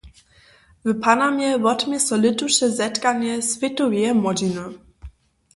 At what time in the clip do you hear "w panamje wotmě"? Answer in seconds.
0.85-1.97